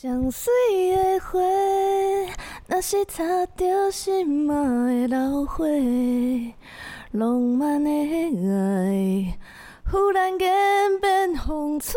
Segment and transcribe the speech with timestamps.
[0.00, 0.52] 上水
[0.94, 1.40] 的花，
[2.68, 3.24] 若是插
[3.56, 5.64] 着心爱的老花，
[7.10, 9.36] 浪漫的爱，
[9.90, 11.94] 忽然间变风吹。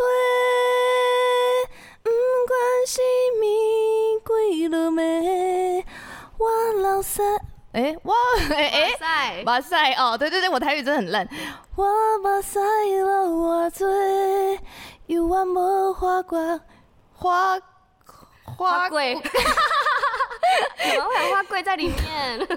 [2.02, 2.10] 不
[2.48, 3.00] 管是
[3.40, 3.46] 玫
[4.24, 5.86] 瑰落梅，
[6.38, 7.22] 我老塞，
[7.70, 8.12] 哎、欸，我
[8.52, 11.28] 哎哎，哇塞哦，对对对，我台语真的很烂。
[11.76, 11.84] 我
[12.20, 13.88] 目屎流偌多，
[15.06, 16.60] 犹原无花过
[17.12, 17.60] 花。
[18.44, 19.22] 花贵，怎
[20.96, 22.48] 么会有花贵在里面？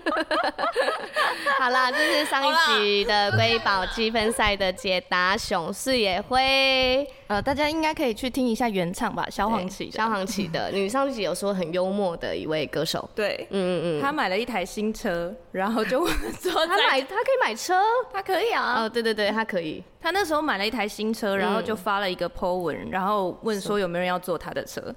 [1.60, 7.08] 好啦，这是上一集的瑰宝积分赛的解答，熊市也会。
[7.28, 9.90] 呃，大家应该可以去听一下原唱吧，萧煌奇。
[9.90, 13.10] 萧煌奇的， 你上一集有说很幽默的一位歌手。
[13.16, 14.02] 对，嗯嗯嗯。
[14.02, 17.82] 他买了一台新车，然后就问说他买，他可以买车，
[18.14, 18.84] 他可以啊。
[18.84, 19.84] 哦，对对对，他可以。
[20.00, 24.82] 他那时候买了一台新车，然后就发了一个 po 文，然后问说有没有人要坐他的车。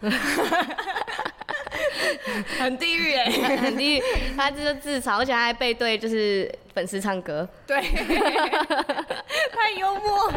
[2.58, 4.02] 很地狱哎、欸，很地狱，
[4.36, 7.80] 他就是自嘲，而且他还背对就是粉丝唱歌，对，
[9.52, 10.32] 太幽默。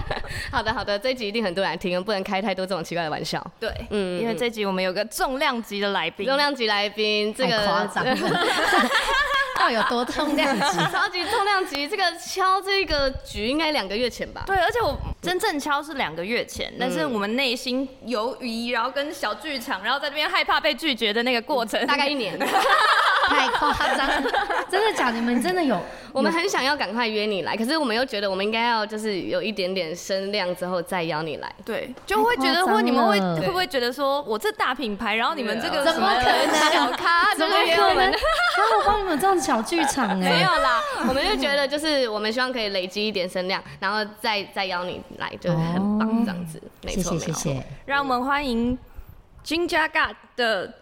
[0.51, 3.45] 好的好的，这一集一定很多人来听，不能开太多这种奇怪的玩笑。
[3.59, 8.05] 对，嗯，因为这集我们有个重量级的来宾，重量级来宾，这个夸张。
[9.61, 10.77] 到底有多重量级？
[10.91, 11.87] 超级重量级！
[11.87, 14.41] 这个敲这个局应该两个月前吧？
[14.47, 22.39] 对，而且我真正敲是两个月前，但是我们内心犹疑，然后跟小剧场，然后在这边害怕被拒绝的那个过程，大概一年。
[23.31, 24.31] 太夸张了，
[24.69, 25.17] 真的假的？
[25.17, 25.81] 你们真的有？
[26.13, 31.49] 我们很想要赶快约你来，可是我们又觉得我们应该要就是有一点点声量之后再邀你来。
[31.63, 38.11] 对，就会觉得说你们会会不会觉得说我这大品牌，然后你们这个怎么可能小咖怎么约我们？
[38.11, 46.61] 然后我帮你们这样子小剧场哎，没有啦， 我们就觉得就是我们希望可以累积一点声量，然后再再邀你来，就很棒这样子。
[46.83, 47.63] 没错，谢谢。
[47.85, 48.77] 让我们欢迎
[49.45, 50.73] Ginger God 的。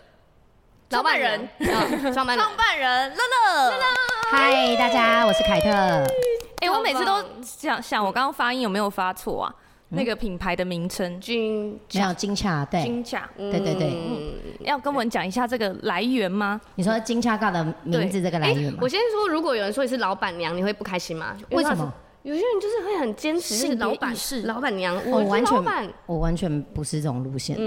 [0.92, 1.48] 老板人，
[2.12, 3.10] 创办创办人。
[3.12, 3.86] 乐乐，乐乐，
[4.32, 5.70] 嗨，大家，我是凯特。
[6.62, 9.54] 哎，我每次都想想，我刚刚发音有没有发错啊？
[9.90, 13.94] 那个品牌的名称，金，没有金恰，对，金恰，对对对，
[14.62, 16.60] 要跟我们讲一下这个来源吗？
[16.74, 18.80] 你说金恰尬的名字这个来源吗？
[18.82, 21.38] 我先说，如果有人说你是老板娘，你会不开心吗？
[21.52, 21.94] 为什么？
[22.24, 24.42] 有些人就是会很坚持，是老板是。
[24.44, 27.62] 老板娘，我完全我完全不是这种路线的，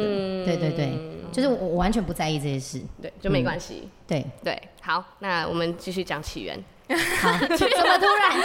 [0.44, 0.92] 对对对，
[1.32, 4.24] 就是我完全不在意这些事，对，就没关系，对。
[4.44, 6.56] 对，好，那我们继续讲起源，
[6.88, 8.32] 好，怎么突然，就这么突然，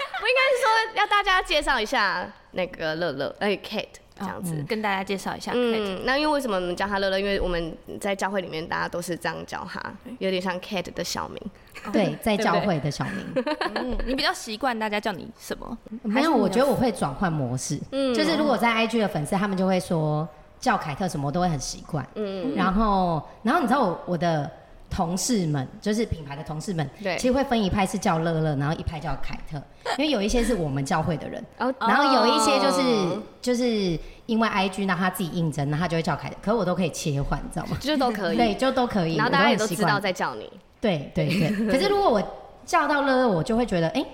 [0.22, 4.00] 我应该是说要大家介绍一下那个乐乐，哎，Kate。
[4.14, 4.62] 这样子。
[4.68, 5.52] 跟大家介绍一下。
[5.54, 7.18] 嗯，那因为为什么我们叫他乐乐？
[7.18, 9.82] 因为我们在教会里面大家都是这样叫他，
[10.18, 11.40] 有点像 Kate 的小名。
[11.92, 13.44] 对，在教会的小明。
[13.74, 15.78] 嗯，你比较习惯大家叫你什么？
[16.02, 17.80] 没有，我觉得我会转换模式。
[17.90, 20.28] 嗯，就是如果在 IG 的粉丝，他们就会说
[20.60, 22.06] 叫凯特什么，都会很习惯。
[22.14, 24.50] 嗯，然后，然后你知道我我的。
[24.94, 29.56] 同事们就是品牌的同事们，对，其实会分一派是叫乐乐，然后一派叫凯特，
[29.96, 37.78] 因为有一些是我们教会的人，然后有一些就是就是因为 IG 那他自己应征，那他就会叫凯特，可我都可以切换，你知道吗？
[37.80, 41.48] 就都可以，对，就都可以，然后大家也都知道在叫你，对对对。
[41.72, 42.22] 可是如果我
[42.66, 44.04] 叫到乐乐，我就会觉得，哎，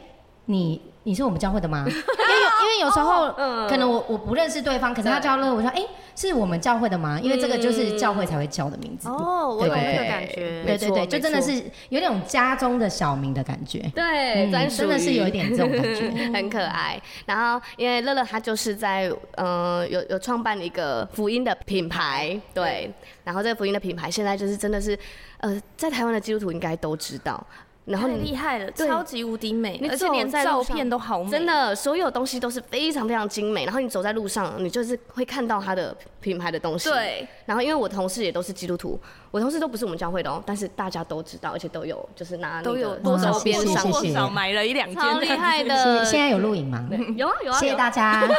[0.45, 1.85] 你你是我们教会的吗？
[1.89, 3.33] 因为因为有时候
[3.69, 5.85] 可能我我不认识对方，可是他叫乐乐，我说哎。
[6.21, 7.21] 是我们教会的吗？
[7.23, 9.09] 因为这个就是教会才会叫的名字。
[9.09, 10.65] 哦，我有这个感觉。
[10.67, 13.79] 对对对，就真的是有点家中的小名的感觉。
[13.95, 17.01] 对，真的是有一点这种感觉， 很可爱。
[17.25, 22.93] 然后，因为乐乐他就是在嗯有有创办一个福音的品牌，对。
[23.23, 24.99] 然后这个福音的品牌现在就是真的是
[25.39, 27.45] 呃，在台湾的基督徒应该都知道。
[27.89, 33.65] 然后你厉害了，超级无敌美，而且连照片都好美，真的，所有东西都是非常非常精美。
[33.65, 36.91] 然后你走在路上，你就是会看到它的品牌的东西。
[36.91, 37.27] 对。
[37.47, 39.01] 然后因为我同事也都是基督徒，
[39.31, 46.05] 我同事都不是我们教会的哦，但是大家都知道，而且都有就是拿都有多少边上多少买了一两件，超厉害的。
[46.05, 46.87] 现在有录影吗？
[47.17, 47.59] 有啊有啊。
[47.59, 48.23] 谢谢大家。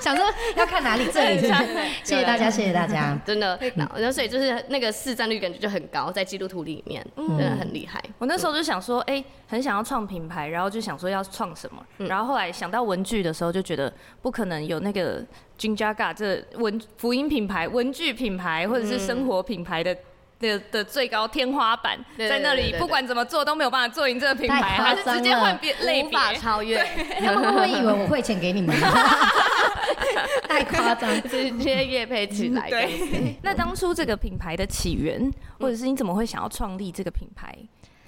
[0.00, 0.24] 想说
[0.54, 1.08] 要看哪里？
[1.12, 1.46] 这里是。
[2.04, 3.58] 谢谢大家，谢谢大家，真的。
[3.74, 8.02] 然后所以就是那个市占率感觉就很高，在基督徒里面，真的很厉害。
[8.18, 13.92] 我那时候就想说，哎、欸，很想要创品牌，然后就想说要创什么，嗯、然后后来想到文具的时候，就觉得
[14.22, 15.24] 不可能有那个
[15.58, 19.96] Ginger God 这文福音品牌、文具品牌或者是生活品牌的
[20.40, 26.84] 的的最高天花板，在那里不管怎么做都没有办法做赢这个品牌，还是直接换别类别，无法超越。
[27.24, 28.74] 他们会不会以为我汇钱给你们？
[30.48, 32.68] 太夸张， 直接乐配起来。
[32.68, 35.30] 对，那当初这个品牌的起源，
[35.60, 37.56] 或者是你怎么会想要创立这个品牌？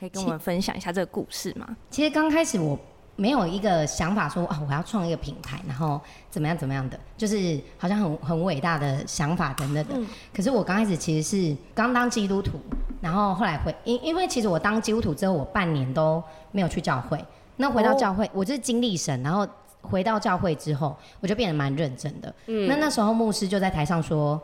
[0.00, 1.76] 可以跟我们分享一下这个故事吗？
[1.91, 2.79] 其实刚开始我
[3.17, 6.00] 没有一个想法说啊，我要创一个品牌，然后
[6.31, 9.94] 怎么样怎么样的，就是好像很很伟大的想法等等的。
[9.94, 12.58] 嗯、可是我刚开始其实是刚当基督徒，
[13.02, 17.23] 然后后来回因因为其实我当基督徒之后，我半年都没有去教会。
[17.58, 19.47] 那回到教会，哦、我就是经历神，然后
[19.82, 22.35] 回到教会之后，我就变得蛮认真的。
[22.47, 24.41] 嗯，那那时候牧师就在台上说，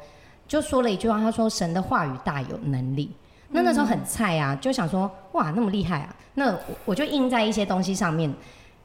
[0.47, 3.11] 就说了一句话，他说神的话语大有能力。
[3.51, 8.33] 那那时候很菜啊，就想说哇那么厉害啊，那我，就印在一些东西上面。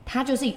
[0.04, 0.52] 他就是，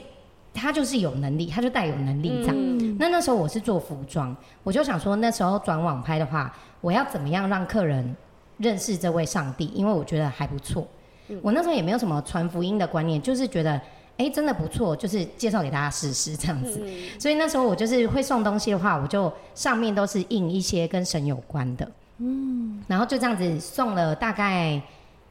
[0.54, 2.56] 他就是有能力，他就带有能力这样。
[2.56, 8.16] 嗯、那那时候我是做服装，我就想说，那时候转网拍的话，我要怎么样让客人
[8.56, 9.66] 认识这位上帝？
[9.74, 10.88] 因为我觉得还不错。
[11.28, 16.80] 嗯、我那时候也没有什么传福音的观念，就是觉得，哎、欸，真的不错，就是介绍给大家试试这样子。
[16.82, 21.86] 嗯、所以那时候我就是会送东西的话，我就上面都是印一些跟神有关的。
[22.18, 24.80] 嗯，然后就这样子送了大概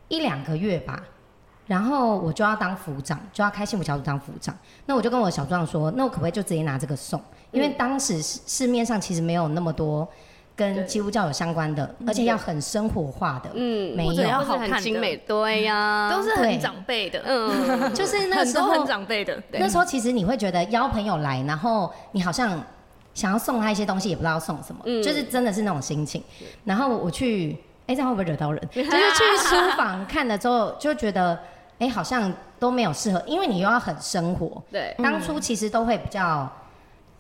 [0.08, 1.02] 一两个月吧。
[1.66, 4.54] 然后我就要当副长，就要开幸福小组当副长。
[4.86, 7.20] 那我就跟我小组长说，那我可不可以就直接拿这个送？
[7.52, 10.06] 因为当时市市面上其实没有那么多
[10.58, 19.42] 跟基督教有相关的，而且要很生活化的，嗯，没有，要很精美，对呀，都是很长辈的，嗯，就是那时候很长辈的。
[19.54, 22.62] 那时候其实你会觉得邀朋友来，然后你好像
[23.14, 26.24] 想要送他一些东西，也不知道送什么，就是真的是那种心情。
[26.66, 27.58] 然后我去，
[27.88, 28.62] 哎，这样会不会惹到人？
[28.72, 31.40] 就是去书房看了之后，就觉得。
[31.80, 34.62] 哎，好像都没有适合，因为你又要很生活。
[34.72, 36.48] 对，当初其实都会比较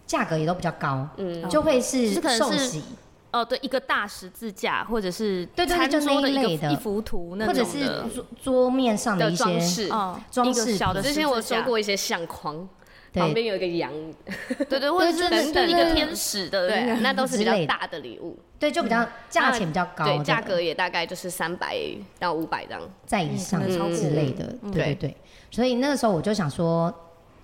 [0.06, 2.84] 价格也都比较高，嗯，就会是寿喜
[3.31, 9.89] 哦，对，一个大十字架，或者是对对，就那一类的一幅图，或者是桌桌面上的一些装饰，
[10.31, 11.01] 装饰小的。
[11.01, 12.66] 之前我收过一些相框，
[13.13, 13.92] 旁边有一个羊，
[14.69, 18.38] 对对，或者是等等一个天使的，对，那都是比较大的礼物。
[18.60, 21.77] 对，就比较价钱比较高，对，价格也大概就是三百
[22.18, 23.62] 到五百这样，在以上
[23.94, 25.18] 之类的，对对对。
[25.51, 26.94] 所以那个时候我就想说，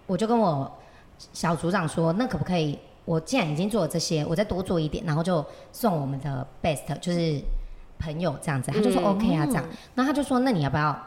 [0.07, 0.71] 我就跟我
[1.33, 2.80] 小组长说，那可不可以？
[3.06, 7.42] 我既然已经做了这些，我再多做一点，然后就送我们的 best，就是
[8.00, 8.71] 朋友这样子。
[8.71, 9.66] 他就说 OK 啊，这样。
[9.95, 10.98] 然后他就说，那你要不要？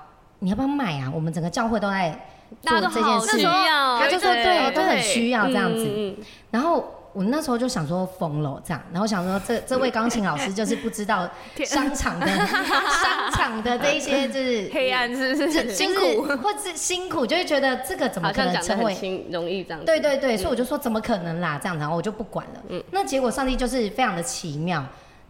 [0.41, 1.09] 你要不要卖啊？
[1.15, 2.11] 我们整个教会都在
[2.61, 6.15] 做这件事，他就说对，都很需要这样子。
[6.51, 6.85] 然后。
[7.15, 11.29] 我那时候就想说疯了这样，然后想说这这位钢琴老师就是不知道
[11.63, 19.85] 商场的商场的这一些 就是黑暗是不是辛苦，或是辛苦，就会觉得这个怎么可能成为容易这样？
[19.85, 22.63] 对对对，所以我就说怎么可能啦这样，然后我就不管了。
[22.71, 24.83] 嗯，那结果上帝就是非常的奇妙，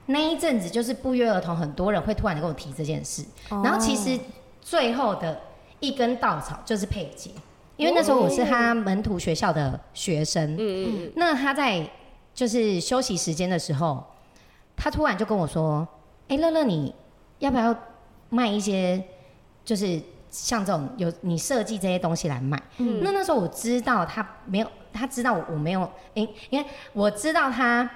[0.06, 4.16] 那一阵子就是不约而同，很多人会突然跟我提这件事，然后其实
[4.60, 5.36] 最后的
[5.82, 7.30] 一根稻草就是佩姐。
[7.76, 11.84] 因为那时候我是他门徒学校的学生，嗯嗯，那他在
[12.32, 14.02] 就是休息时间的时候，
[14.76, 15.86] 他突然就跟我说
[16.28, 16.94] ：“哎，乐乐，你
[17.40, 17.74] 要不要
[18.28, 19.02] 卖一些，
[19.64, 20.00] 就是
[20.30, 25.80] 像这种有你设计这些东西来卖？”嗯，那那时候我知道他没有，他知道我我没有，
[26.14, 27.90] 哎，因为我知道他。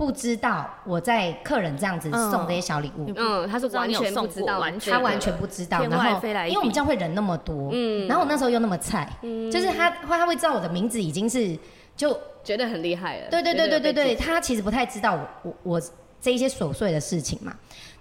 [0.00, 5.82] 不知道我在客人这样子送这些小礼物，嗯，他是完全不知道，完全他完全不知道。
[5.82, 11.54] 然后，因为我们教会人那么多，嗯，然后我那时候又那么菜，嗯，就是他他会知道我的名字已经是
[11.94, 13.26] 就觉得很厉害了。
[13.30, 15.82] 对对对对对对，他其实不太知道我我我
[16.18, 17.54] 这一些琐碎的事情嘛。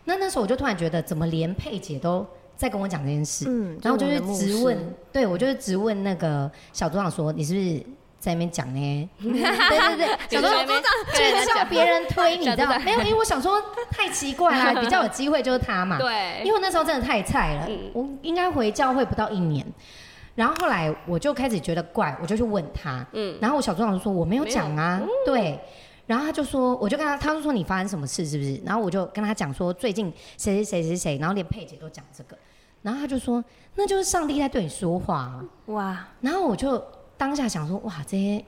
[0.06, 2.26] 那那时候我就突然觉得，怎么连佩姐都
[2.56, 4.78] 在跟我讲这件事，嗯，然后我就是直问，
[5.12, 7.84] 对我就是直问那个小组长说，你是不是？
[8.20, 10.84] 在那边讲呢，对 对对，小组长
[11.14, 12.78] 就是叫别人推，你知道吗？
[12.80, 15.98] 没有，因为我想说太奇怪了， 比较有机会就是他嘛。
[15.98, 19.66] 对，因为那时候真的太菜了，我应该回教会不到一年，
[20.36, 25.58] 然后后来我就开始觉得怪，我就去问他，嗯，然后我小组长就说我没有讲啊，对，
[26.06, 28.62] 然后他就说，我就跟他，他就说你发生什么事是不是？
[28.66, 32.38] 然后我就跟他讲说最近谁谁谁谁谁，然后连佩姐都讲这个，
[32.82, 33.42] 然后他就说
[33.76, 36.84] 那就是上帝在对你说话，哇，然后我就。
[37.20, 38.42] 当下想说，哇，这些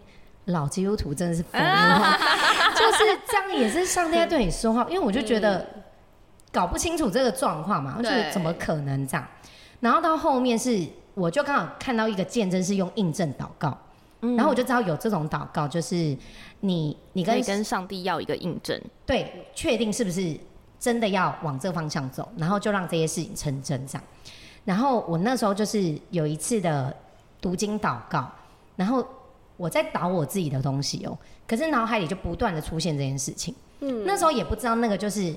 [0.46, 2.18] 老基督徒真的是疯了，
[2.74, 5.68] 就是这样，也是上帝在对你说话，因为我就觉得
[6.54, 9.28] 搞不清楚这个状况嘛，我觉得怎么可能这样？
[9.82, 13.78] 然后到后面是，我就刚好看到一个见证是用印证祷告，
[14.22, 16.18] 然后我就知道有这种祷告，就是
[16.62, 20.36] 你你跟跟上帝要一个印证，对，确定是不是
[20.80, 24.04] 真的要往这个方向走，然后就让这些事情成真这样。
[24.64, 26.96] 然后我那时候就是有一次的
[27.42, 28.32] 读经祷告。
[28.82, 29.08] 然后
[29.58, 31.16] 我在导我自己的东西哦，
[31.48, 33.54] 可是脑海里就不断的出现这件事情。
[33.82, 35.36] 嗯，那时候也不知道那个就是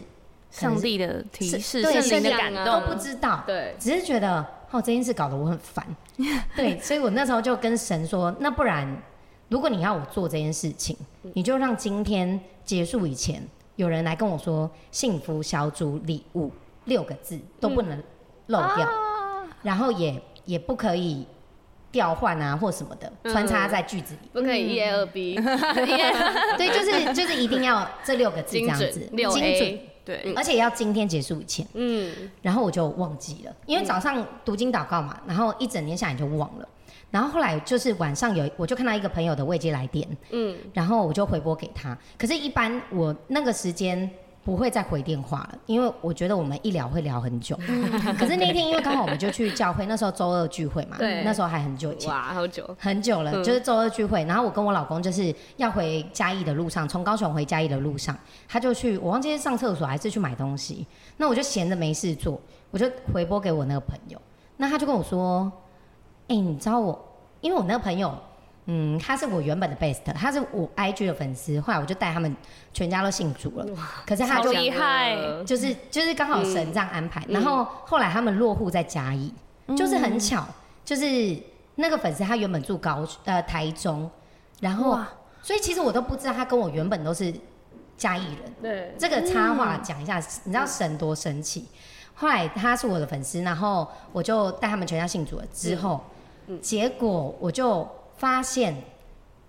[0.51, 3.45] 上帝的提示，圣灵的感动，都不知道。
[3.47, 4.39] 对，只是觉得
[4.71, 5.87] 哦，这件事搞得我很烦。
[6.57, 8.91] 对，所以我那时候就跟神说，那不然
[9.51, 10.97] 如果你要我做这件事情，
[11.35, 13.47] 你就让今天结束以前，
[13.77, 16.51] 有人来跟我说“幸福小组礼物”
[16.87, 18.03] 六个字都不能
[18.47, 18.89] 漏掉，
[19.63, 21.27] 然后也也不可以。
[21.95, 25.37] 调换啊或什么的穿插在句子里，不可以一 A 二 B，
[26.59, 36.69] 对，就是就是一定要这六个字这样子，精准，对，而且要今天结束以前，嗯，然后我就忘记了，因为早上读经祷告嘛，然后一整天下来就忘了。
[37.13, 41.97] 然后后来就是晚上有，我就看到一个朋友的未接来电，嗯，然后我就回拨给他。
[42.19, 44.11] 可是，一般我那个时间
[44.45, 47.57] 不会再回电话了，因为我觉得我们一聊会聊很久。
[48.19, 54.23] 可是那一天，因为刚好我们就去教会，那时候周二聚会嘛，对，那时候还很久以前，哇，好久，很久了，就是周二聚会。
[54.25, 60.87] 然后我跟我老公就是要回嘉义的路上，从高雄回嘉义的路上，他就去，我忘记是上厕所还是去买东西。
[61.17, 64.21] 那我就闲着没事做，我就回拨给我那个朋友，
[64.57, 65.51] 那他就跟我说。
[66.27, 66.99] 哎、欸，你知道我，
[67.43, 68.11] 因为我那个朋友，
[68.67, 72.35] 嗯，他是我原本的 best，他是我 IG 的粉丝，后来我就带他们
[72.73, 73.67] 全家都信主了。
[74.07, 77.21] 可是他就厉害，就是就是刚好神这样安排。
[77.29, 79.33] 嗯、然后后来他们落户在嘉义，
[79.67, 80.47] 嗯、就是很巧，
[80.85, 81.39] 就是
[81.75, 84.11] 那个粉丝他原本住高呃台中，
[84.61, 84.99] 然后
[85.43, 87.33] 所以其实我都不知道他跟我原本都是
[87.99, 88.55] 嘉义人。
[88.63, 91.67] 对，这个插话讲一下，嗯、你知道神多神奇？
[92.15, 96.01] 后来他是我的粉丝，然后我就带他们全家信主了之后。
[96.47, 98.75] 嗯结果我就发现，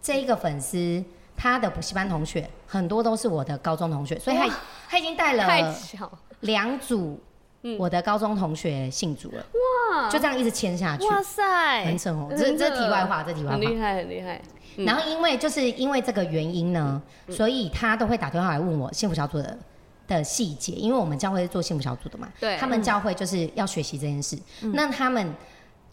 [0.02, 1.04] 这一个粉丝
[1.38, 4.50] 他的补习班同学很多都是我的高中同学，所以他
[4.90, 5.76] 他已经带了
[6.42, 7.20] 两组
[7.78, 9.46] 我的高中同学信主了，
[9.92, 14.42] 哇，就这样一直签下去，哇塞，很扯哦，这这题外话，这题外话，很厉害很厉害。
[14.78, 19.58] 然后因为就是因为这个原因呢，所以他都会打电话来问我幸福小组的
[20.08, 24.38] 的细节，因为我们教会是做幸福小组的嘛，对，他们教会就是要学习这件事，
[24.74, 25.34] 那他们。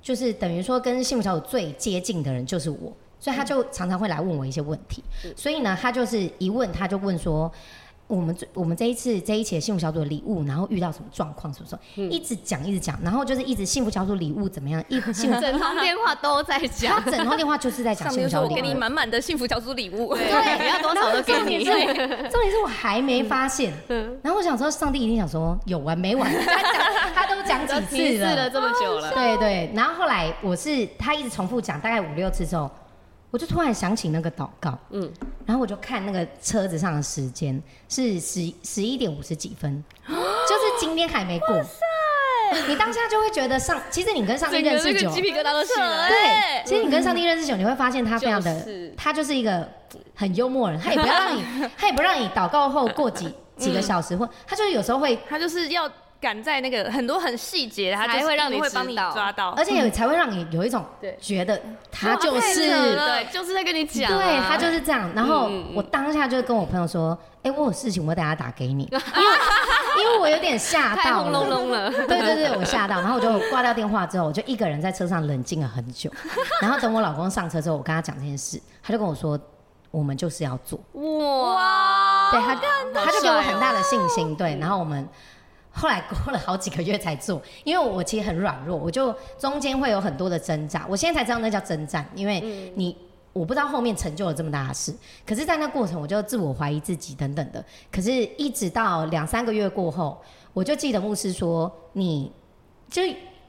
[0.02, 5.02] 就是等于说，跟幸福小组最接近的人就是我，所以他就常常会来问我一些问题。
[5.36, 7.50] 所以呢，他就是一问他就问说，
[8.12, 11.76] 我们我们这一次这一期的幸福小组的礼物，然后遇到什么状况，是不是？
[12.08, 14.84] 一直讲一直讲，然后就是一直幸福小组礼物怎么样？
[14.88, 20.26] 一 幸福整通电话都在讲，他 整通电话就是在讲幸福小组礼物，给你满满的幸福小组礼物，对，
[20.60, 21.64] 你要多少都给你。
[21.64, 23.72] 重点是我还没发现，
[24.22, 26.30] 然后我想说，上帝一定想说有完没完？
[27.14, 29.72] 他都讲几次了，这么久了，对对。
[29.74, 32.70] 然后后来我是他一直重复讲，大概五六次之后，
[33.32, 35.10] 我就突然想起那个祷告，嗯，
[35.46, 41.48] 然后我就看那个车子上的时间是十十一点五十几分， 就是今天还没过。
[42.68, 46.08] 你当下就会觉得上，其实你跟上帝认识久，鸡皮疙瘩都起来了。
[46.08, 49.66] 对，其实你跟上帝认识久，你会发现他非常的，他就是一个
[50.14, 51.42] 很幽默的人，他也不要让你，
[51.78, 55.90] 他也不让你祷告后过几几个小时，或他就是有时候会，他就是要。
[56.22, 60.86] 赶在那个很多很细节，他才会让你会帮你抓到，而且也才会让你有一种
[61.20, 61.60] 觉得
[61.90, 65.10] 他就是对，就是在跟你讲，对他就是这样。
[65.16, 68.84] 然后我当下就跟我朋友说：“哎，我有事情，我等下打给你。
[68.94, 69.34] ”因为
[69.98, 71.90] 因为我有点吓到，轰隆隆了。
[71.90, 76.08] 对对对，我吓到，然后我就挂掉电话之后，我就一个人在车上冷静了很久。
[76.60, 79.36] 然后等我老公上车之后，我跟他讲这件事，他就跟我说
[79.90, 82.54] ：“我们就是要做。”哇，对他，
[83.04, 84.36] 他就给我很大的信心。
[84.36, 85.08] 对，然后我们。
[85.72, 90.86] 后来过了好几个月才做，因为我其实很软弱，我就中间会有很多的挣扎。
[90.88, 92.96] 我现在才知道那叫征战，因为你
[93.32, 94.94] 我不知道后面成就了这么大的事，
[95.26, 97.64] 可是，在那过程我就自我怀疑自己等等的。
[97.90, 100.20] 可是，一直到两三个月过后，
[100.52, 102.30] 我就记得牧师说，你
[102.90, 103.00] 就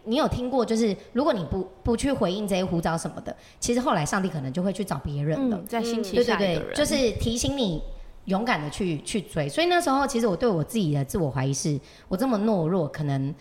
[0.06, 7.84] 你有听过，就是如果你不不去回应这些呼召什么的，其实后来上帝可能就会去找别人了，在兴起对对对，就是提醒你。
[8.26, 11.78] 勇敢的去去追，所以那时候其实我对我自己的自我怀疑是，
[12.08, 13.36] 我这么懦弱，可能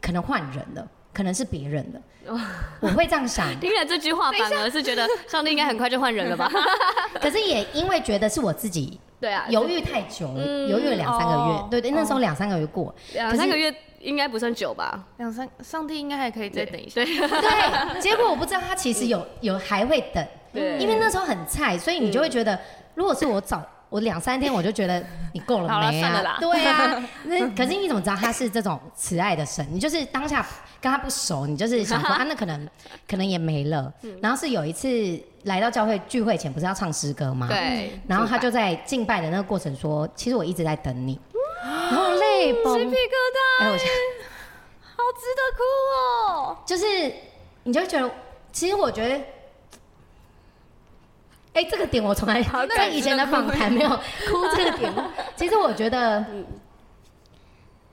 [0.00, 2.00] 可能换人了，可能是别人的，
[2.80, 3.48] 我会这样想。
[3.60, 6.50] 听了这句话，反而是觉得上帝应该很快就换人了吧？
[7.20, 15.04] 可是也因为觉得是我自己，对啊，犹豫太久了，犹豫了两三个月，对对，那时候两三个月过，两三个月应该不算久吧？
[15.18, 17.04] 两三，上帝应该还可以再等一下。
[17.04, 20.26] 对，结果我不知道他其实有有还会等，
[20.78, 22.58] 因为那时候很菜，所以你就会觉得，
[22.94, 23.62] 如果是我早。
[23.90, 25.02] 我两三天我就觉得
[25.32, 26.36] 你够了没啊？
[26.38, 29.66] 对啊， 那可是你怎么知道他是这种慈爱的神？
[29.70, 30.44] 你就是当下
[30.80, 32.68] 跟他不熟，你就是想说 啊，那可能
[33.08, 33.92] 可能也没了。
[34.20, 34.88] 然后是有一次
[35.44, 37.48] 来到教会聚会前，不是要唱诗歌吗？
[37.48, 37.98] 对。
[38.06, 41.18] 然后他就在敬拜的那个过程说：“其实我一直在等你。
[41.64, 46.58] ”然后泪崩，鸡皮疙瘩，哎，我好值得哭哦。
[46.66, 46.86] 就是
[47.64, 48.10] 你就觉得，
[48.52, 49.18] 其实我觉得。
[51.58, 52.40] 哎，这个点我从来
[52.76, 54.92] 在以前的访谈没有哭这个点。
[55.34, 56.24] 其实我觉得，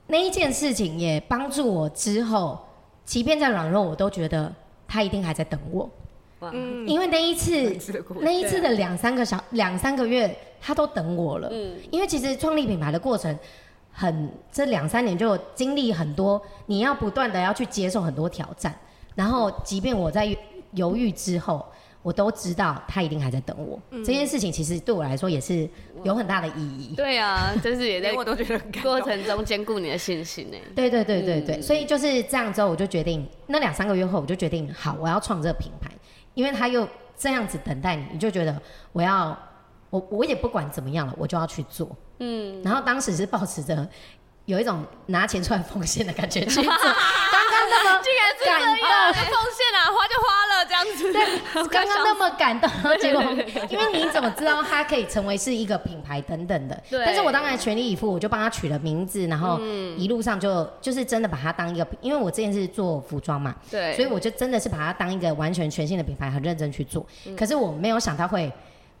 [0.06, 2.56] 那一件事情也帮助我之后，
[3.04, 4.54] 即便在软弱，我都觉得
[4.86, 5.90] 他一定还在等我。
[6.42, 7.76] 嗯，因为那一次，
[8.20, 11.48] 那一次的两三个小两三个月，他都等我了。
[11.50, 13.36] 嗯，因为其实创立品牌的过程
[13.90, 18.72] 很，这两三年就经历很多，你要不断的要去接受很多挑战，
[19.16, 20.36] 然后即便我在。
[20.72, 21.64] 犹豫之后，
[22.06, 23.76] 我都知道他一定还在等我。
[23.90, 25.68] 嗯、这件事情其实对我来说也是
[26.04, 26.94] 有很大的意义。
[26.94, 30.56] 对啊，就是也在 我都觉得过程中兼顾你的信心呢。
[30.76, 35.90] 对对对对对，嗯、所以就是这样之后，我就决定那两三个月后，我就决定好，我要创这个品牌，
[36.34, 38.56] 因为他又这样子等待你，你就觉得
[38.92, 39.36] 我要
[39.90, 41.90] 我我也不管怎么样了，我就要去做。
[42.20, 43.84] 嗯，然后当时是抱持着。
[44.46, 46.62] 有一种拿钱出来奉献的感觉去做，
[48.02, 48.60] 竟然是这样
[49.14, 51.12] 奉献啊，花就花了这样子。
[51.12, 53.22] 对，刚刚那么感动，结果
[53.68, 56.82] 因为你怎么知道它可以成为是一个品牌等等的？
[56.90, 57.02] 对。
[57.04, 59.60] 但是我当然全力以赴，我就帮他取了名字，然后
[59.96, 67.06] 一路上就就是真的把它当一个，因为我之前是做服装嘛，对，所以我就真的是把它当一个完全全新的品牌，很认真去做。
[67.36, 68.52] 可是我没有想到会。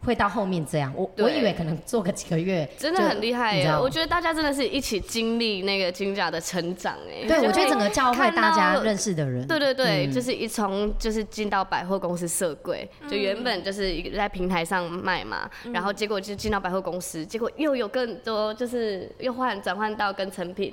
[0.06, 3.68] 会到后面这样，我我以为可能做个几个月，真的很厉害耶！
[3.76, 7.26] 我觉得大家真的是一起经历那个金甲的成长哎。
[7.26, 20.72] 对，我觉得整个教会大家认识的人，对对对，就是一从就是进到百货公司设柜，就原本就是一个在平台上卖嘛，然后结果就进到百货公司，结果又有更多就是又换转换到跟成品，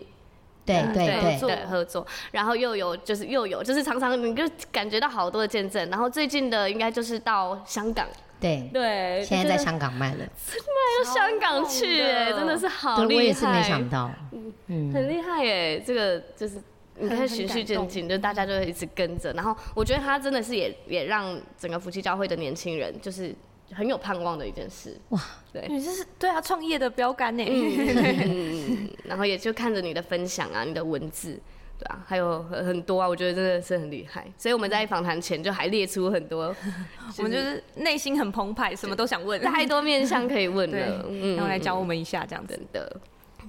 [0.64, 8.08] 对对对对合作，然后又有就是又有就是常常你就感觉到好多的见证，然后最近的应该就是到香港。
[8.44, 10.26] 对对，现在在香港卖了，卖
[10.98, 13.16] 到香港去哎，真的是好厉害！
[13.16, 14.12] 我也是没想到，
[14.68, 16.58] 嗯，很厉害哎，这个就是
[17.00, 23.34] 你看循序渐进，就大家就会一直跟着，然后我觉得他真的是也也让整个福气教会的年轻人就是
[23.72, 25.00] 很有盼望的一件事。
[25.10, 25.22] 哇！
[25.52, 31.40] 对，你这是对他创业的标杆呢，嗯，然后也就看着你的分享啊，你的文字。
[31.80, 34.26] 对啊，还有很很多啊，我觉得真的是很厉害。
[34.38, 36.56] 所以我们在访谈前就还列出很多，
[37.18, 41.06] 我们就是内心很澎湃，什么都想问，太多面向可以问了。
[41.10, 42.96] 嗯，然后来教我们一下这样子的。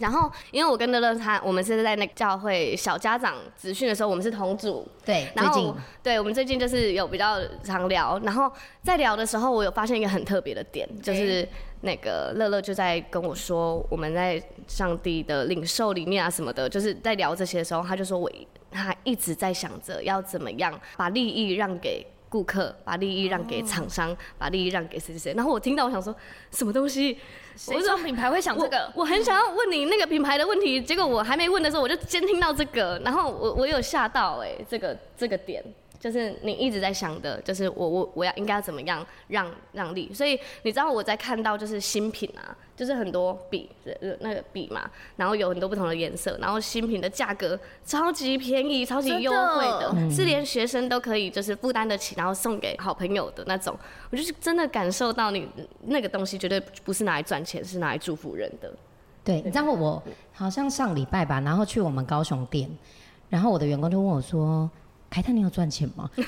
[0.00, 4.84] 然后，因为我跟乐乐他，我们是在那个教会小家长资讯的时候，我们是同组。
[5.04, 8.20] 对，然后对，我们最近就是有比较常聊。
[8.24, 8.50] 然后
[8.82, 11.48] 在聊的时候，我有发现一个很特别的点，就是
[11.84, 18.30] 那个乐乐就在跟我说，我们在上帝的领受里面啊什么的，就是在聊这些的时候，他就说我
[18.70, 22.04] 他一直在想着要怎么样把利益让给。
[22.26, 25.34] 顾客把利益让给厂商，哦、把利益让给谁谁谁。
[25.34, 26.12] 然后我听到，我想说，
[26.50, 27.16] 什么东西？
[27.54, 28.90] 谁说品牌会想这个？
[28.96, 35.62] 我，我很想要问你那个品牌的问题，结果我还没问的时候，我就先听到这个，然后我我有吓到哎、欸，这个这个点。
[36.04, 43.70] 就是你一直在想的，就是我我我要应该要怎么样让让利，所以你知道我在看到就是新品啊，就是很多笔
[44.20, 44.82] 那个笔嘛，
[45.16, 53.74] 然后有很多不同的颜色，然后新品的价格超级便宜、超级优惠的，的是连学生都可以就是负担得起，然后送给好朋友的那种。
[54.10, 55.48] 我就是真的感受到你
[55.84, 58.70] 那个东西绝对不是拿来赚钱，是拿来祝福人的。
[59.24, 60.02] 对，你知道我
[60.34, 62.68] 好像上礼拜吧，然后去我们高雄店，
[63.30, 64.70] 然后我的员工就问我说。
[65.14, 66.10] 海泰，你有赚钱吗？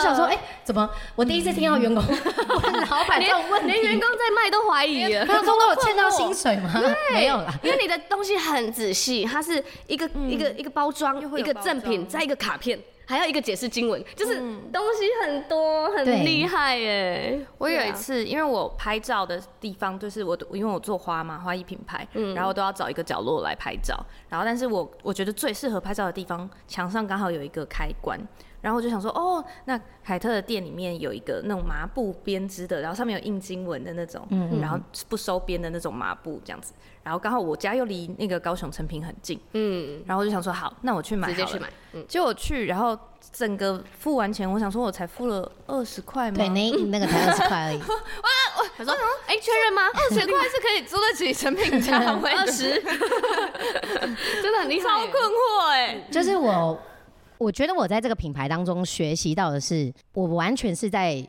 [0.00, 5.26] 我就想说，哎、欸，怎么我第一次听到员工问老板这种问题，连员工在卖都怀疑了。
[5.26, 6.72] 他说我有欠到薪水吗？
[7.12, 12.78] 没有啦，因为你的东西很仔细，它是一个、嗯、一个一个包装，一个赠品，再一个卡片。
[13.06, 14.36] 还有一个解释经文，就是
[14.72, 17.44] 东西很多，很厉害耶。
[17.58, 23.98] 我有一次，因为我拍照的地方就是我，因为我做花嘛，花艺品牌，然后都要找一个角落来拍照。
[24.28, 28.16] 然后，但是我我觉得最适合拍照的地方，墙上刚好有一个开关。
[28.60, 36.72] 然后我就想说，哦，那凯特的店里面有一个那种麻布编织的，然后上面有印经文的那种，嗯、然后不收边的那种麻布这样子。
[37.02, 41.68] 然后刚好我家又离那个高雄成品很近，嗯，然后我就想说，好，那我去买，直接去买。
[41.92, 42.96] 嗯，结果我去，然后
[43.32, 46.36] 整个付完钱，我想说我才付了二十块吗？
[46.36, 47.80] 对，那那个才二十块而已。
[47.88, 47.94] 我
[48.62, 48.94] 我他说，
[49.26, 49.82] 哎，确认吗？
[49.94, 52.30] 二十块是可以租得起成品价位？
[52.32, 52.70] 二十，
[54.42, 56.78] 真的很厉害，超困惑哎，就是我。
[57.40, 61.26] 我觉得我在这个品牌当中学习到的是，我完全是在，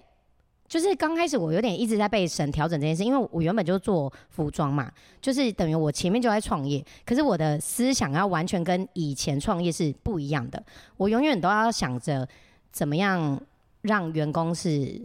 [0.68, 10.62] 就是刚开始我有点一直在被神调整这件事，因为我原本就做服装嘛，就是等于我前面就在创业，可是我的思想要完全跟以前创业是不一样的，
[10.98, 12.28] 我永远都要想着
[12.74, 13.42] 怎么样
[13.84, 15.02] 让员工是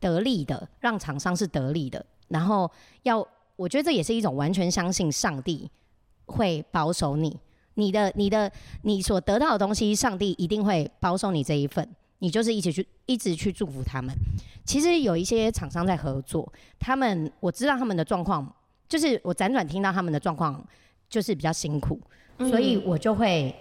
[0.00, 2.68] 得利的，让厂商是得利的，然后
[3.04, 5.70] 要，我觉得这也是一种完全相信上帝
[6.26, 7.38] 会保守你。
[7.78, 8.50] 你的、你的、
[8.82, 11.88] 你所得到的东西，上帝一定会保守你这一份。
[12.18, 14.12] 你就是一起去，一直去祝福他们。
[14.64, 18.52] 其实有一些厂商在合作，他们我知道他们的状况，
[18.88, 20.60] 就是我辗转听到他们的状况，
[21.08, 22.00] 就是比较辛苦，
[22.38, 23.54] 所以我就会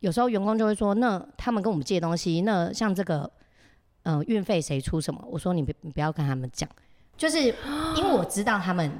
[0.00, 3.30] 有时候员工就会说，那他们跟我们借东西，那像这个，
[4.04, 5.22] 嗯、呃，运费谁出什么？
[5.30, 6.66] 我说你不你不要跟他们讲，
[7.18, 7.38] 就是
[7.96, 8.90] 因为我知道他们，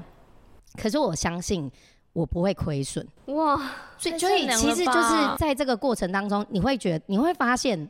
[0.77, 1.71] 可是我相信。
[2.13, 3.57] 我不会亏损哇，
[3.97, 7.89] 所以所以其实就是在这个过程当中，你会觉得你会发现，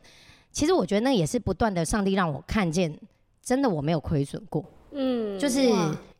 [0.50, 2.98] 其实我觉得那也是不断的上帝让我看见，
[3.42, 4.64] 真的我没有亏损过。
[4.92, 5.70] 嗯，就是，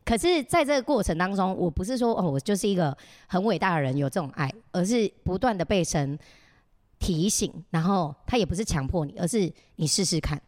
[0.03, 2.95] 可是在这个过程当中，我不是说哦，我就是一个
[3.27, 6.19] 很伟大的人，有这种爱，而是不断的被神
[6.99, 10.39] 提醒，然后他也不是强迫你，而是你试试看。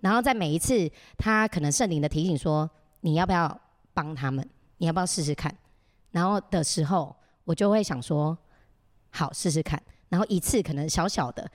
[0.00, 2.68] 然后在每一次他可能圣灵的提醒说，
[3.02, 3.60] 你要不要
[3.92, 4.46] 帮他们，
[4.78, 5.54] 你要不要试试看，
[6.14, 8.38] 然后的时候，我就会想说，
[9.10, 9.82] 好，试试看。
[10.08, 11.50] 然后一次可能小小的，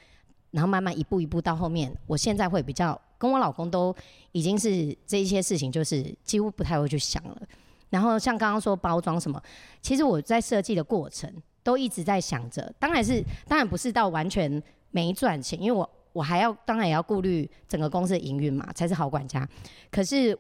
[0.52, 3.00] 然后慢慢一步一步到后面，我现在会比较。
[3.18, 3.94] 跟我老公都
[4.32, 7.42] 已经是这一些事情，就是几乎不太会去想了。
[7.90, 9.42] 然后像刚刚说包装什么，
[9.82, 11.30] 其实我在设计的过程
[11.62, 19.46] 都一直在想着，当然是当然不是到完全没赚钱，因为我我还要当然也要顾虑整个公司的营运嘛，才是好管家。
[19.92, 20.40] 可是，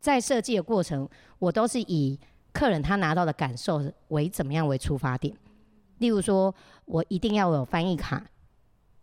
[0.00, 1.06] 在设计的过程，
[1.38, 2.18] 我都是以
[2.58, 5.32] 客人他拿到的感受为怎么样为出发点。
[5.98, 6.52] 例如说，
[6.86, 8.20] 我一定要有翻译卡。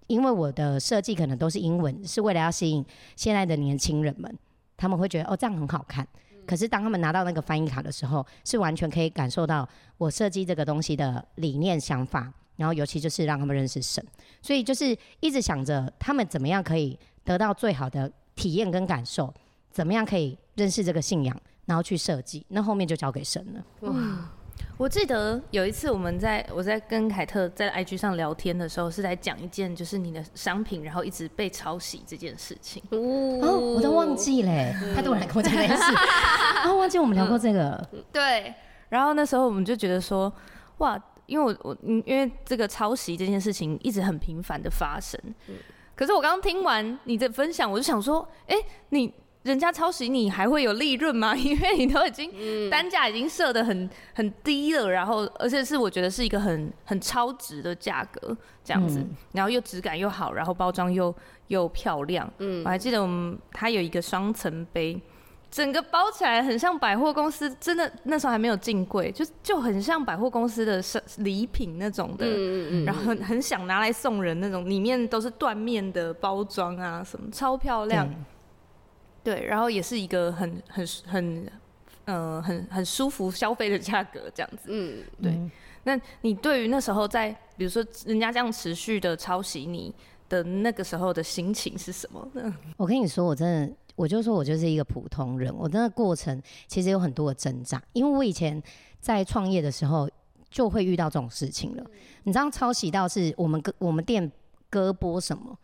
[0.08, 4.38] 因为我的设计可能都是英文，是为了要吸引现在的年轻人们，
[4.76, 6.06] 他们会觉得哦，这样很好看。
[6.46, 14.06] 可是当他们拿到那个翻译卡的时候，是完全可以感受到我设计这个东西的理念想法，然后尤其就是让他们认识神，
[14.42, 19.34] 所以就是一直想着他们怎么样可以得到最好的体验跟感受，
[19.72, 21.36] 怎么样可以认识这个信仰，
[21.66, 23.90] 然后去设计，那后面就交给神了。
[23.90, 24.30] 哇。
[24.78, 32.82] 我记得有一次我们在我在跟凯特在 IG 上聊天的时候，是在讲一件就是你的商品，然后一直被抄袭这件事情。
[32.90, 35.94] 哦，我都忘记嘞，他突然跟我讲这件事，
[36.56, 37.86] 然 后忘记我们聊过这个。
[38.12, 38.54] 对，
[38.90, 40.32] 然后那时候我们就觉得说，
[40.80, 45.20] 哇，因为我我因为这个抄袭这件事情一直很频繁的发生。
[45.96, 48.56] 可是我刚刚听完你的分享，我就想说，哎，
[48.90, 49.14] 你。
[49.46, 51.34] 人家抄袭你还会有利润吗？
[51.38, 52.32] 因为你都已经
[52.68, 61.14] 单价已经设的很很低了，然后而且是我觉得是一个很很超值的价格这样子，然后又质感又好，然后包装又
[61.50, 62.28] 又漂亮。
[62.40, 65.00] 嗯，我还记得我们它有一个双层杯，
[65.52, 70.82] 整个包起来很像百货公司，真的那时候还没有进柜，就就很像百货公司的
[71.18, 72.26] 礼品那种的。
[72.26, 72.86] 嗯嗯嗯。
[72.86, 78.10] 然后很很想拿来送人那种，里面都是缎面的包装啊，什么超漂亮。
[79.26, 81.52] 对，然后也是一个很很很，
[82.06, 84.68] 呃，很很舒服消费的价格这样子。
[84.68, 85.32] 嗯，对。
[85.32, 85.52] 嗯、
[85.84, 89.92] 那你对于那时候在，比如说人家这样持续的抄袭你
[90.30, 92.56] 的那个时候的心情是什么呢？
[92.78, 95.52] 我跟你说，我真的，我就说我就是一个普通人。
[95.58, 98.62] 我那个过程其实有很多的挣扎，因为我以前
[99.00, 100.08] 在创业的时候
[100.52, 101.84] 就会遇到这种事情了。
[101.84, 101.92] 嗯、
[102.26, 104.32] 你知道抄袭到是我们歌我们店
[104.70, 105.58] 歌播什么？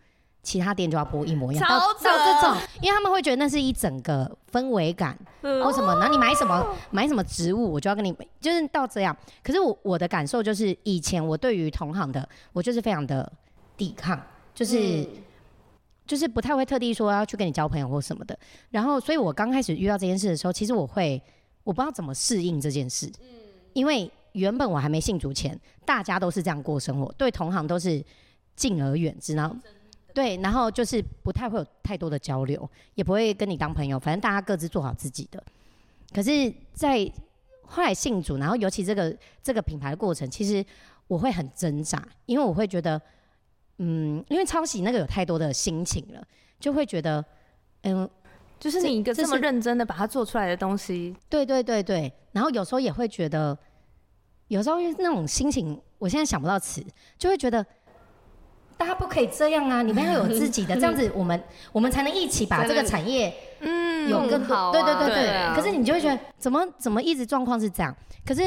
[0.43, 6.75] 其他店就要播一模一样，到到这种，因为他们会觉得那是一整个氛围感，或什么，然后你买什么？
[6.89, 9.15] 买什么植物，我就要跟你，就是到这样。
[9.43, 13.31] 可是我我的感受就是，以前我对于同行的，我就是非常的
[13.77, 14.19] 抵抗，
[14.55, 15.07] 就是
[16.07, 18.37] 就是不太会特地说要去跟你交朋友或什么的。
[18.71, 21.21] 然后，所以我刚开始遇到这件事的时候，其实我会
[21.63, 23.11] 我不知道怎么适应这件事，
[23.73, 28.03] 因为原本我还没信主前，大家都是这样过生活，对同行都是
[28.55, 29.55] 敬而远之，然后。
[30.13, 35.41] 对，然后就是不太会有太多的交流，也不会跟你当朋友，反正大家各自做好自己的。
[36.13, 37.09] 可是，在
[37.63, 40.65] 后来信主，然后尤其这个这个品牌的过程，其实
[41.07, 43.01] 我会很挣扎，因为我会觉得，
[43.77, 46.21] 嗯，因为抄袭那个有太多的心情了，
[46.59, 47.23] 就会觉得，
[47.83, 48.09] 嗯，
[48.59, 53.57] 就是你一个这么认真的把它做出来的东西，对对对对，然后有时候也会觉得，
[54.49, 56.85] 有时候那种心情，我现在想不到词，
[57.17, 57.65] 就会觉得。
[58.81, 59.83] 大家不可以这样啊！
[59.83, 61.39] 你们要有自己的， 这样子我们
[61.71, 64.71] 我们才能一起把这个产业嗯有更好。
[64.71, 65.55] 对对对对。
[65.55, 67.95] 可是你就会觉得怎么怎么一直状况是这样？
[68.25, 68.41] 可是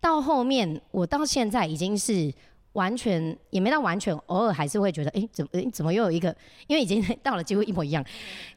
[0.00, 2.32] 到后面我到现在已经是
[2.74, 6.32] 完全也没到完全，偶尔还是会觉得哎怎么哎怎么又有一个？
[6.68, 8.04] 因为已经到了几乎一模一样。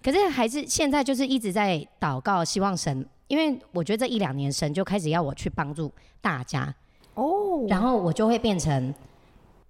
[0.04, 5.91] 可是还是现在就是一直在祷告，希望神，因为我觉得这一两年神就开始要我去帮助
[6.22, 6.72] 大家
[7.15, 8.93] 哦，然后我就会变成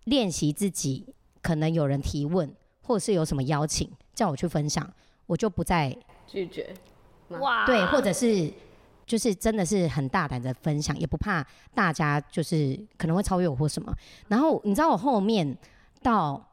[0.04, 1.06] 练习自己。
[1.44, 2.52] 可能有人提问，
[2.82, 4.92] 或者是有什么邀请叫我去分享，
[5.28, 6.74] 我就不再拒绝。
[7.28, 8.52] 哇，对，或者是
[9.06, 13.94] 就是真的是很大胆的分享，也不怕大家就是可能会超越我或什么。
[14.30, 15.56] 然后你知道我后面
[16.02, 16.44] 到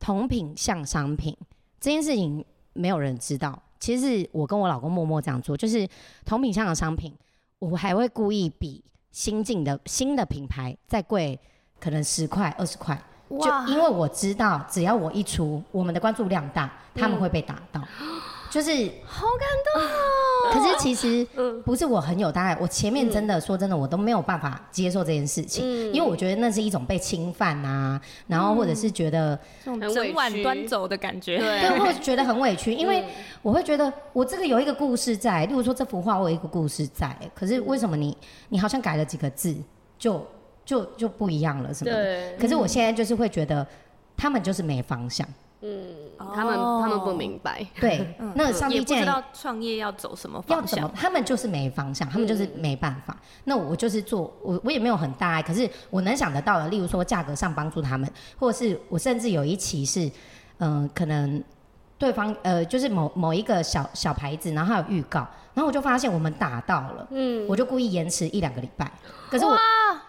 [0.00, 1.36] 同品项商品
[1.78, 3.62] 这件事情，没有人知道。
[3.78, 5.86] 其实是我跟我老公默默这样做，就是
[6.24, 7.14] 同品项的商品，
[7.58, 11.38] 我还会故意比新进的新的品牌再贵，
[11.78, 13.00] 可能十块二十块。
[13.28, 17.80] 就因为我知道，只要我一出，我们的关注量大，他们会被打到，
[18.48, 18.70] 就是
[19.04, 20.52] 好感动哦。
[20.52, 21.26] 可是其实
[21.64, 33.04] 不是我很有大爱，我前面真的说真的，我都没有办法接受这件事情，因为我觉得那是一种被侵犯啊，然后或者是觉得整碗端走的感觉，对，或者觉得很委屈，因为
[33.42, 38.16] 我会觉得我这个有一个故事在，例如说这幅画我有一个故事在，可是为什么你
[38.50, 39.52] 你好像改了几个字
[39.98, 40.24] 就
[40.66, 42.36] 就就不一样了什么的？
[42.38, 43.66] 可是我现在就是会觉得
[44.14, 45.26] 他们就是没方向。
[45.62, 45.86] 嗯，
[46.34, 53.16] 他们、oh, 他们不明白，对， 嗯、那上帝见不知道创业要走什么方向，他们就是没方向，他们就是没办法。
[53.18, 60.06] 嗯、那我就是做，我我也没有很大爱，可是我能想得到的，例如说价格上帮助他们，或者是我甚至有一期是，
[60.58, 61.42] 嗯、呃，可能
[61.96, 65.20] 对方呃就是某某一个小小牌子，然后还有预告，
[65.54, 68.92] 然后我就发现我们打到了，嗯，我就故意延迟一两个礼拜，
[69.30, 69.58] 可是我哇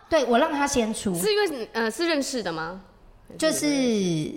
[0.09, 2.81] 对我让他先出，是因为呃是认识的吗？
[3.37, 4.31] 就是。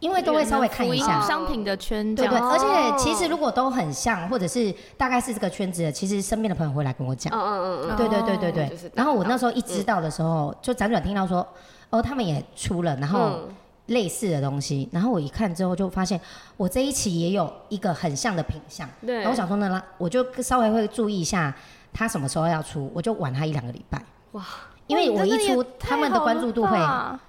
[0.00, 2.64] 因为都会稍微看一下商品的圈子，对对，而且
[2.98, 7.30] 其实如果都很像，或者是大概是这个圈子的，其实身边的朋友会来跟我讲。
[7.34, 8.90] 嗯嗯嗯，对对对对对。
[8.94, 11.46] 然后我那时候一知道的时候，就辗转听到说，
[11.90, 13.40] 哦，他们也出了，然后
[13.88, 16.18] 类似的东西，然后我一看之后就发现，
[16.56, 18.88] 我这一期也有一个很像的品相。
[19.04, 19.16] 对。
[19.16, 21.54] 然后我想说呢，我就稍微会注意一下
[21.92, 24.02] 他什么时候要出，我就晚他一两个礼拜。
[24.32, 24.42] 哇。
[24.90, 26.76] 因为我一出，他们的关注度会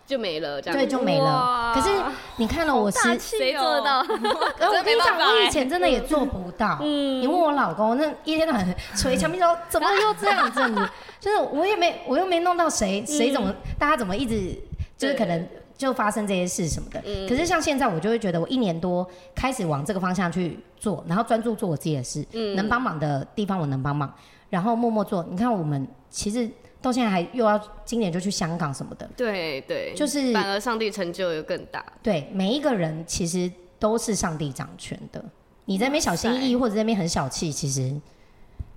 [0.08, 1.72] 就没了，这样对，就没了。
[1.76, 1.90] 可是
[2.38, 4.00] 你看了我是谁做得到？
[4.04, 6.80] 我跟你讲，我以前真的也做不到。
[6.82, 10.90] 嗯，你问我老公，那一天到晚捶墙壁说 怎么又这样子？
[11.20, 14.60] 就是我也没，我又没弄到谁，谁怎么，大家怎么一直
[14.98, 15.48] 就是可能
[15.78, 17.00] 就发生这些事什么的。
[17.30, 24.12] 可是像现在，我就会觉得我一年多开始往这个方向去做，然后专注做我自己的事，能帮忙的地方我能帮忙，
[24.50, 25.24] 然后默默做。
[25.30, 26.50] 你看我们其实。
[26.82, 31.86] 到现在还又要今年就去香港什么的，对对，就是反而上帝成就又更大。
[32.02, 35.24] 对，每一个人其实都是上帝掌权的。
[35.66, 37.96] 你在那边小心翼翼或者在那边很小气，其实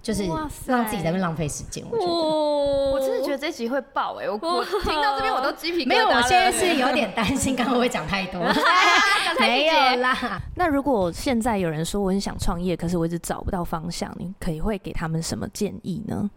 [0.02, 0.24] 就是
[0.66, 1.82] 让自己在那边浪费时间。
[1.90, 4.28] 我觉得，我真的觉得这集会爆哎！
[4.28, 5.88] 我我听到这边我都鸡皮疙瘩。
[5.88, 8.40] 没有，我现在是有点担心，刚刚会讲太多。
[9.40, 10.40] 没有啦。
[10.54, 16.30] 那如果现在有人说我很想创业，可是我一直找不到方向，你可以会给他们什么建议呢？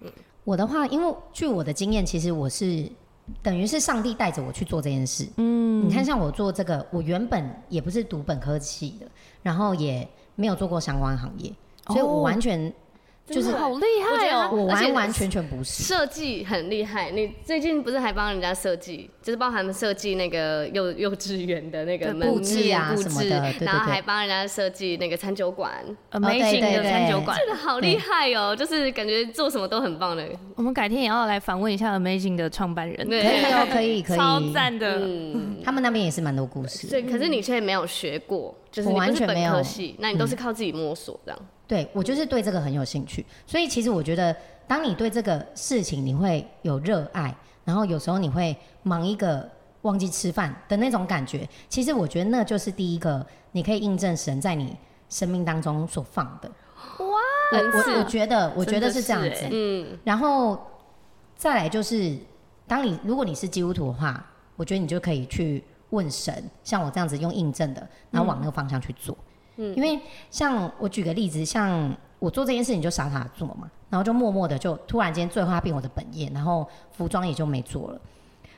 [0.48, 2.90] 我的话，因为据我的经验，其实我是
[3.44, 5.28] 等于是上帝带着我去做这件事。
[5.36, 9.06] 嗯，你看，像我做这个，我原本也不是读本科系的，
[9.44, 11.54] 然后也没有做过相关行业，
[11.88, 12.74] 所以我完全。
[13.30, 14.50] 就是好厉害哦！
[14.54, 17.12] 我完完全全不是设计很厉害。
[17.12, 25.74] 你最近不是还帮人家设计，就是包含设计那个幼幼稚园的那个布置啊什么的，然后还帮人家设计那个餐酒馆
[26.12, 28.56] ，Amazing 的餐酒馆，这个好厉害哦！
[28.56, 30.26] 就是感觉做什么都很棒的。
[30.56, 35.00] 我们改天也要来访问一下 Amazing 的创办人，可以哦，可以可以，超赞的。
[35.00, 36.88] 嗯，他们那边也是蛮多故事。
[36.88, 41.40] 对，可是你却没有学过，就是你完全没有系，那你都是靠自己摸索这样。
[41.68, 44.36] 对，我就是对这个很有兴趣，所以其实我觉得，
[44.68, 49.48] 当你对这个事情你会有热爱，然后有时候你会忙一个
[49.82, 54.76] 忘记吃饭的那种感觉，其实我觉得那就是第一个，你可以印证神在你
[55.10, 56.50] 生命当中所放的。
[57.00, 57.06] 哇，
[57.52, 60.58] 我我我觉得我觉得是这样子，嗯，然后
[61.36, 62.18] 再来就是，
[62.66, 64.26] 当你如果你是基督徒的话，
[64.56, 69.18] 我觉得你就可以去问神，像我这样子用印证的，然后往那个方向去做。
[69.18, 69.24] 嗯，
[69.58, 70.00] 因为
[70.32, 78.02] 像我举个例子，像我做这件事情就傻傻做嘛，然后就默默的就突然间最后它变我的本业，然后服装也就没做了。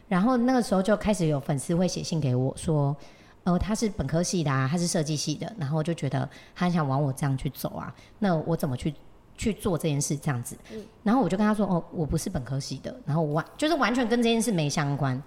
[0.08, 2.96] 然后那个时候就开始有粉丝会写信给我说，
[3.44, 8.94] 呃，他是本科系的啊，他是设计系的，然后就觉得他很想往我这样去走啊，那我怎么去
[9.38, 10.58] 去做这件事这样子？
[11.04, 15.22] 然后我就跟他说，哦，我不是本科系的，然后我完就是完全跟这件事没相关。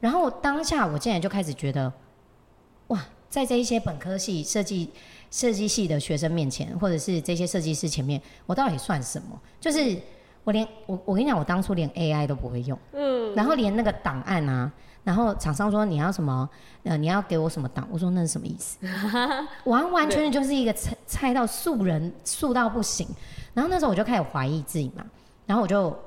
[0.00, 1.92] 然后当下我竟然就开始觉得，
[2.88, 2.98] 哇，
[3.32, 4.90] 在这一些本科系设计。
[5.34, 9.40] 设计系的学生面前，或者是这些设计师前面，我到底算什么？
[9.58, 9.98] 就是
[10.44, 14.70] 我连我我跟你讲，我当初连 AI 都不会用，嗯，然后连那个档案啊，
[15.04, 16.46] 然后厂商说你要什么，
[16.82, 18.76] 呃，你要给我什么档，我说那是什么意思？
[19.64, 23.08] 完完全全就是一个菜菜到素人素到不行。
[23.54, 25.02] 然后那时候我就开始怀疑自己嘛，
[25.46, 25.98] 然后我就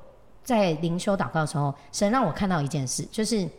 [0.43, 3.49] 在灵修祷告的时候，神让我看到一件事，就是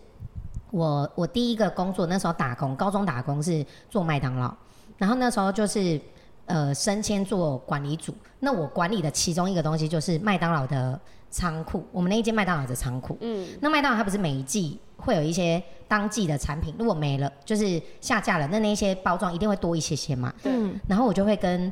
[0.70, 4.55] 我我第一个工作那时候打工，高中打工是做麦当劳。
[4.98, 6.00] 然后那时候就是，
[6.46, 8.14] 呃，升迁做管理组。
[8.40, 10.98] 那我管理的其中一个东西就是麦当劳的
[11.31, 13.16] 仓库，我们那一间麦当劳的仓库。
[13.20, 13.46] 嗯。
[13.61, 20.33] 那麦当劳它不是每一季会有一些当季的产品，如果没了，就是下架了，那那些包装一定会多一些些嘛。
[20.44, 20.79] 嗯。
[20.88, 21.70] 然后我就会跟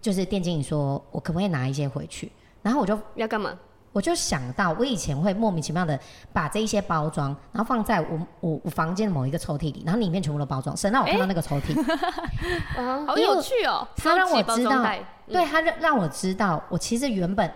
[0.00, 2.30] 就是店经理说，我可不可以拿一些回去？
[2.62, 3.58] 然后我就要干嘛？
[3.96, 5.98] 我就想到我以前会莫名其妙的
[6.30, 11.80] 把这一些包装，然后放在我我我房间的某一个抽屉里，然后里面全部都包装，省得我看到那个抽屉。
[12.76, 13.88] 啊， 好有趣哦！
[13.96, 14.84] 他让我知道，
[15.26, 17.50] 对他让让我知道，我其实原本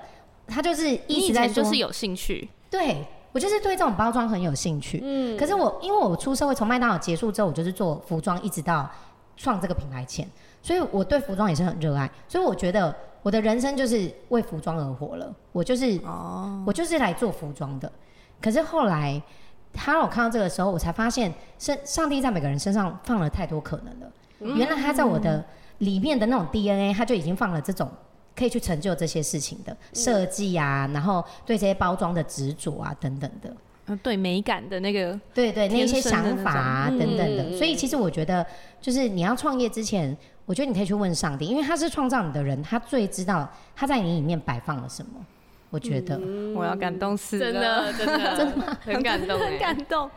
[0.47, 3.07] 他就是一直在说就是有兴趣，对。
[3.33, 8.91] 我就是对这种包装很有兴趣，嗯，可是我因为我出社会，从麦当劳结束之后，我就是做服装，一直到
[9.41, 10.29] 创这个品牌前，
[10.61, 17.91] 所以我对服装也是很热爱，所以我觉得我的人生就是为服装而活了，我就是哦，我就是来做服装的。
[18.41, 19.21] 可是后来
[19.73, 24.13] 他让我看到这个时候，我才发现，是上帝在每个人身上放了太多可能了。
[24.57, 25.45] 原来他在我的
[25.79, 27.91] 里面的那种 DNA，他就已经放了这种。
[28.33, 33.57] 可以去成就这些事情的设计啊，然后对这些包装的执着啊等等的，嗯，
[33.97, 37.45] 对美感的那个，对对，那些想法啊等等的。
[37.45, 38.45] 嗯、所以其实我觉得，
[38.81, 45.13] 就是你要创业之前，我觉得你可以去问上帝，因为他是创造你的人，他最知道他在你里面摆放了什么。
[45.71, 50.11] 我觉得、嗯、我要感动死了，真的 真的真的 很感动，很感动。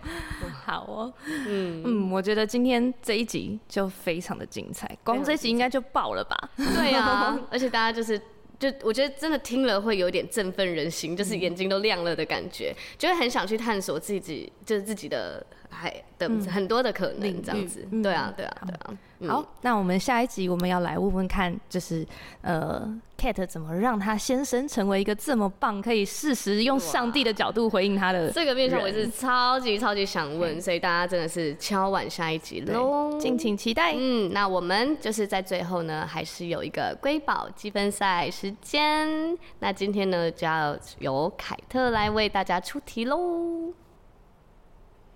[0.65, 1.13] 好哦，
[1.47, 6.49] 嗯嗯，我觉得今天这一集就非常的精彩，光这一集应该就爆了吧？
[6.57, 8.19] 对啊， 而且大家就是。
[8.63, 17.85] 就我觉得真的听了会有点振奋人心，就是眼睛都亮了的感觉，就会很想去探索自己，就是自己的还的很多的可能这样子。
[18.01, 18.97] 对啊，对啊，对啊。
[19.29, 22.05] 好，那我们下一集我们要来问问看，就是
[22.41, 33.93] 呃，Kate 怎么让他先生成为一个这么棒，可以适时用上帝的角度回应他的这个面向，我也是超级超级想问，所以大家真的是敲碗下一集喽，敬请期待。
[33.95, 43.73] 嗯，那我们就是在最后呢，还是有一个瑰宝积分赛时间，那今天呢就要由凯特来为大家出题喽。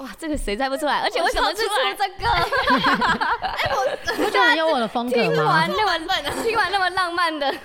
[0.00, 1.00] 哇，这个谁猜不出来？
[1.00, 2.30] 而且为什么是出这个？
[2.30, 5.66] 哎，我不就很有我的风格吗？
[5.66, 7.50] 听完那么听完那么浪漫的。
[7.50, 7.58] 对，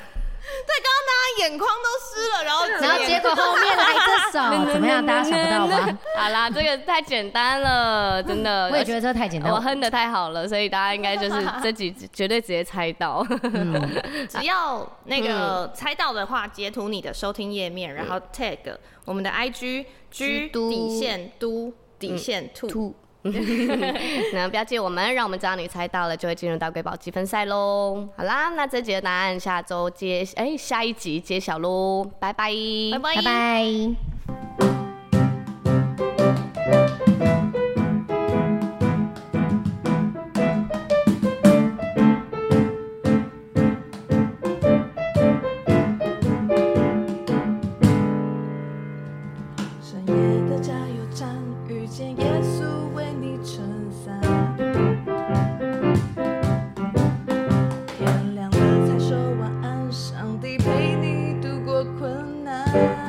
[0.83, 4.43] 刚刚大家眼眶都湿了，然后然后结果后面来这首，
[4.73, 5.03] 怎么样？
[5.03, 5.97] 大家想不到吗？
[6.15, 8.67] 好啦，这个太简单了，真的。
[8.71, 13.25] 我也觉得这太简单，我哼的太好了，所以大家应该就是这几绝对直接猜到。
[14.29, 18.59] 只要那个猜到的话，截图你的收听页面，然后 tag
[19.05, 22.93] 我们的 IG G 底线都底线 two。
[24.33, 28.07] 那不要借我们，让我们知道你猜到了，就会进入到瑰宝积分赛喽。
[28.15, 32.51] 好啦，那这集的答案下周揭，哎、欸，下一集揭晓喽，拜拜，
[32.91, 34.74] 拜拜，拜拜。
[62.75, 63.04] Thank you.